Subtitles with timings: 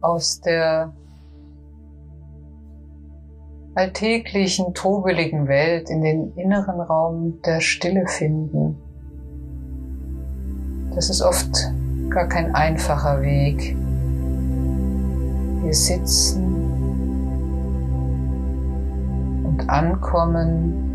[0.00, 0.92] aus der
[3.74, 8.76] alltäglichen, trubeligen Welt in den inneren Raum der Stille finden.
[10.94, 11.50] Das ist oft
[12.10, 13.76] gar kein einfacher Weg.
[15.62, 16.44] Wir sitzen
[19.44, 20.88] und ankommen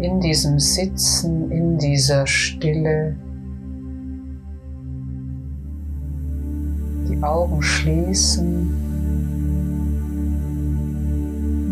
[0.00, 3.16] in diesem Sitzen, in dieser Stille.
[7.28, 8.70] Augen schließen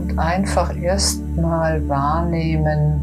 [0.02, 3.01] und einfach erstmal wahrnehmen,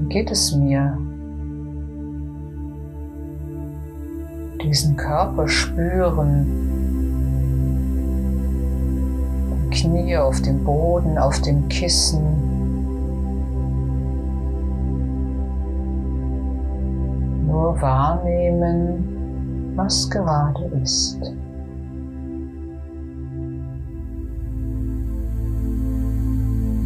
[0.00, 0.98] wie geht es mir?
[4.60, 6.46] Diesen Körper spüren,
[9.70, 12.47] Knie auf dem Boden, auf dem Kissen.
[17.58, 21.18] Nur wahrnehmen, was gerade ist.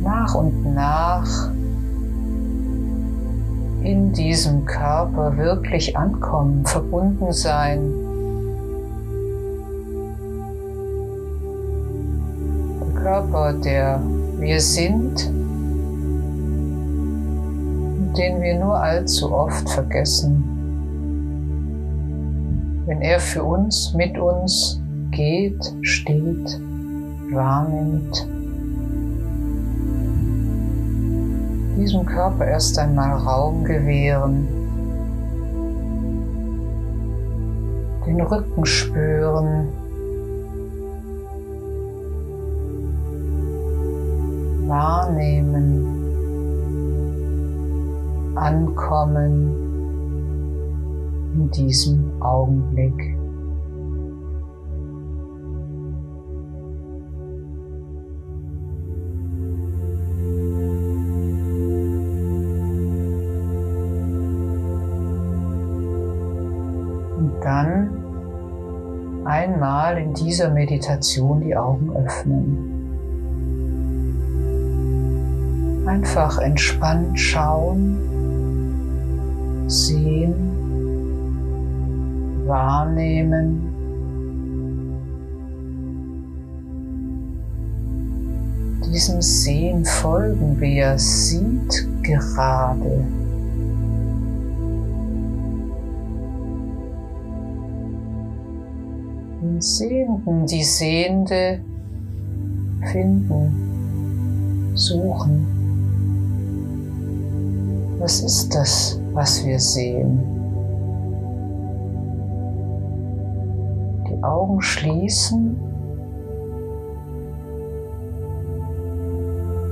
[0.03, 1.51] Nach und nach
[3.83, 7.93] in diesem Körper wirklich ankommen, verbunden sein
[12.95, 14.01] Körper, der
[14.39, 15.23] wir sind,
[18.17, 20.52] den wir nur allzu oft vergessen.
[22.93, 24.79] Wenn er für uns, mit uns
[25.13, 26.61] geht, steht,
[27.33, 28.29] wahrnimmt,
[31.79, 34.47] diesem Körper erst einmal Raum gewähren,
[38.07, 39.69] den Rücken spüren,
[44.69, 45.87] wahrnehmen,
[48.35, 49.62] ankommen
[51.35, 53.17] in diesem Augenblick.
[67.19, 67.91] Und dann
[69.25, 72.69] einmal in dieser Meditation die Augen öffnen.
[75.87, 77.99] Einfach entspannt schauen,
[79.69, 80.52] sehen,
[82.53, 83.63] wahrnehmen.
[88.93, 93.05] Diesem Sehen folgen, wie er sieht gerade.
[99.41, 101.61] Den Sehenden, die Sehende
[102.93, 105.47] finden, suchen.
[107.99, 110.42] Was ist das, was wir sehen?
[114.53, 115.57] Augen schließen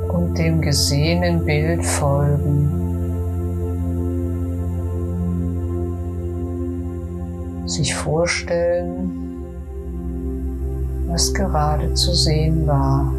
[0.08, 2.88] und dem gesehenen Bild folgen.
[7.66, 9.10] Sich vorstellen,
[11.08, 13.12] was gerade zu sehen war.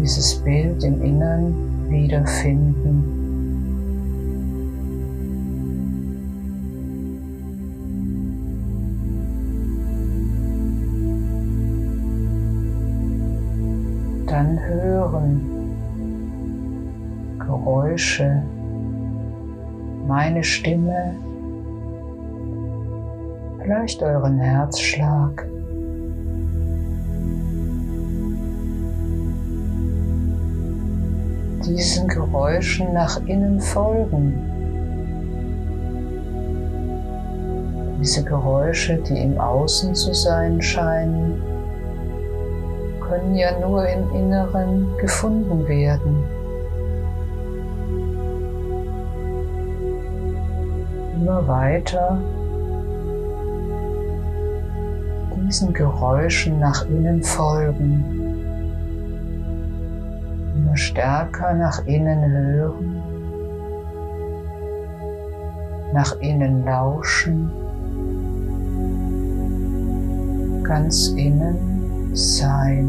[0.00, 1.54] Dieses Bild im Innern
[1.88, 3.23] wiederfinden.
[14.34, 15.40] Dann hören
[17.38, 18.42] Geräusche,
[20.08, 21.14] meine Stimme,
[23.62, 25.46] vielleicht euren Herzschlag.
[31.64, 34.34] diesen Geräuschen nach innen folgen.
[38.00, 41.53] Diese Geräusche, die im Außen zu sein scheinen,
[43.14, 46.24] können ja nur im Inneren gefunden werden.
[51.14, 52.18] Immer weiter
[55.36, 58.20] diesen Geräuschen nach innen folgen.
[60.76, 63.00] Stärker nach innen hören,
[65.92, 67.48] nach innen lauschen,
[70.64, 71.73] ganz innen
[72.14, 72.88] sein.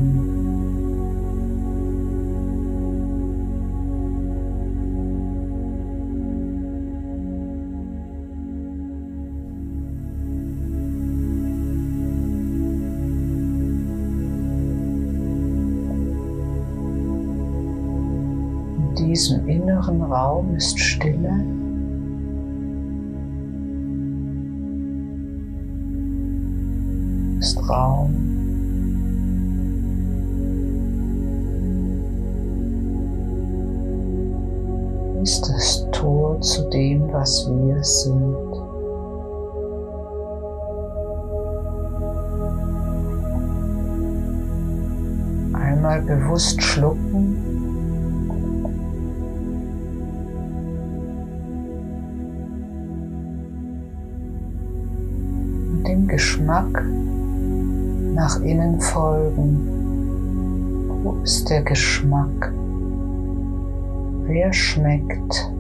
[18.78, 21.44] In diesem inneren Raum ist Stille.
[27.39, 28.44] Ist Raum
[35.25, 38.36] Ist das Tor zu dem, was wir sind.
[45.56, 47.38] Einmal bewusst schlucken.
[55.71, 56.86] Und dem Geschmack
[58.13, 59.57] nach innen folgen.
[61.04, 62.54] Wo ist der Geschmack?
[64.27, 65.51] Wer schmeckt?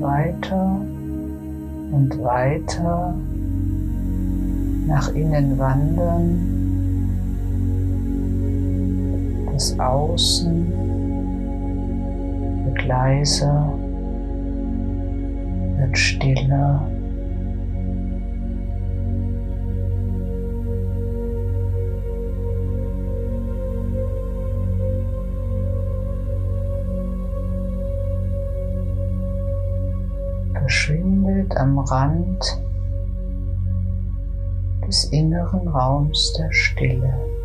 [0.00, 0.80] Weiter
[1.90, 3.14] und weiter
[4.86, 6.38] nach innen wandern
[9.52, 10.87] das Außen
[12.88, 13.72] leiser,
[15.76, 16.88] wird stiller.
[30.68, 32.62] verschwindet am Rand
[34.86, 37.37] des inneren Raums der Stille.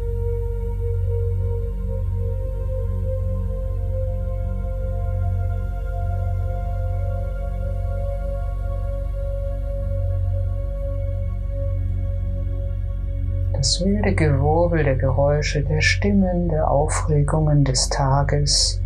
[13.84, 18.82] Wilde Gewirbel der Geräusche, der Stimmen, der Aufregungen des Tages.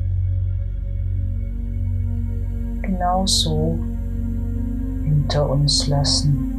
[2.81, 3.77] Genauso
[5.03, 6.53] hinter uns lassen.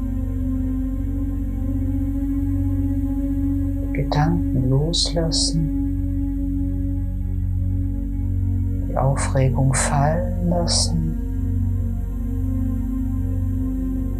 [3.92, 5.74] Gedanken loslassen,
[8.88, 11.18] die Aufregung fallen lassen,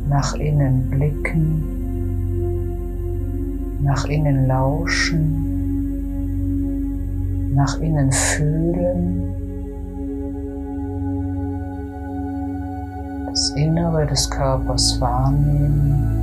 [0.08, 1.77] nach innen blicken
[3.80, 5.54] nach innen lauschen,
[7.54, 9.34] nach innen fühlen,
[13.28, 16.14] das Innere des Körpers wahrnehmen.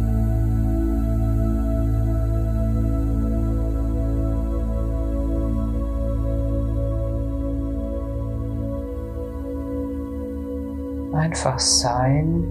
[11.13, 12.43] Einfach sein,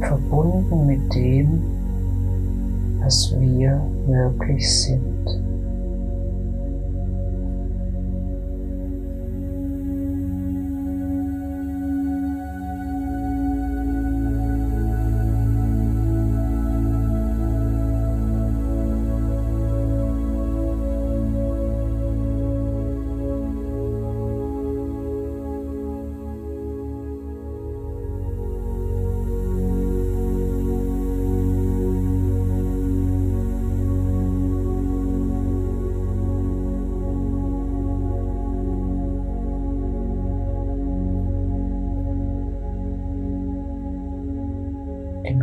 [0.00, 1.75] verbunden mit dem,
[3.06, 5.15] was wir wirklich sind.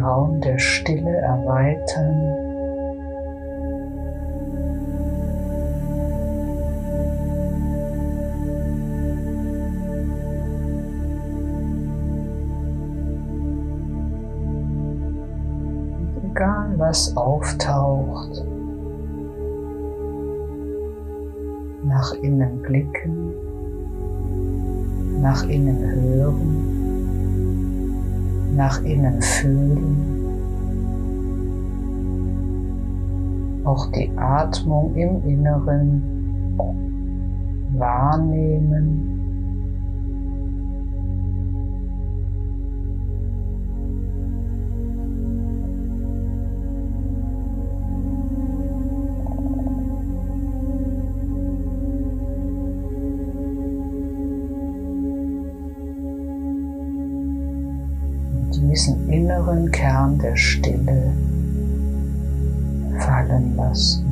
[0.04, 2.54] Raum der Stille erweitern.
[16.34, 18.44] egal was auftaucht,
[21.84, 23.34] nach innen blicken,
[25.22, 26.83] nach innen hören
[28.56, 30.24] nach innen fühlen.
[33.66, 36.04] Auch die Atmung im Inneren
[37.78, 39.23] wahrnehmen.
[59.14, 61.14] Inneren Kern der Stille
[63.00, 64.03] fallen lassen.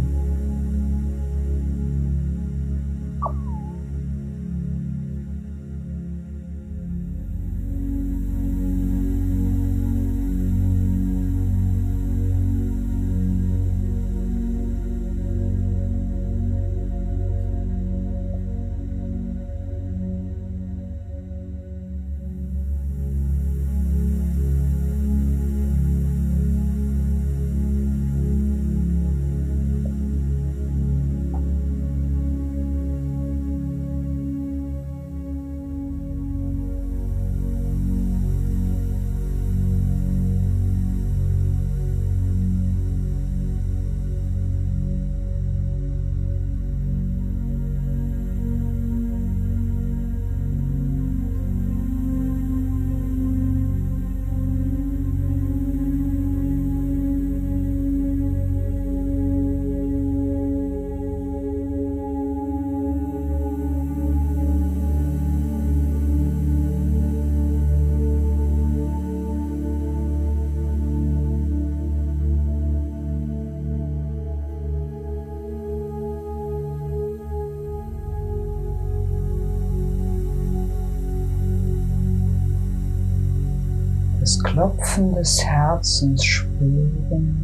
[84.62, 87.44] Klopfen des Herzens spüren,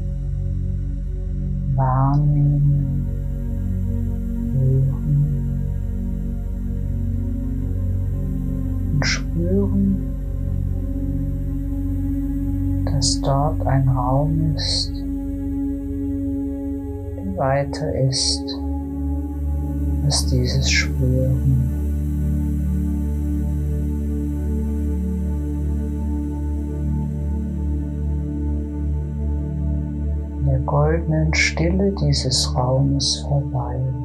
[1.74, 3.08] wahrnehmen,
[4.54, 5.62] hören
[8.94, 9.98] und spüren,
[12.86, 14.92] dass dort ein Raum ist,
[17.16, 18.44] der weiter ist
[20.06, 21.76] als dieses Spüren.
[30.60, 33.97] Goldenen Stille dieses Raumes verweilen.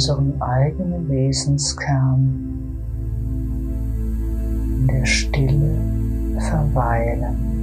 [0.00, 2.74] Unseren eigenen Wesenskern
[4.78, 5.78] in der Stille
[6.48, 7.59] verweilen.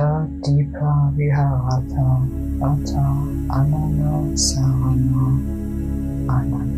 [0.00, 2.08] Ata Dipa Viharata
[2.64, 3.04] Ata
[3.52, 5.24] Anana Sarana
[6.24, 6.69] Anana.